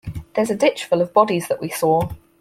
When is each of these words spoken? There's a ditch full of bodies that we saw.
There's 0.33 0.49
a 0.49 0.55
ditch 0.55 0.85
full 0.85 0.99
of 1.03 1.13
bodies 1.13 1.47
that 1.47 1.61
we 1.61 1.69
saw. 1.69 2.09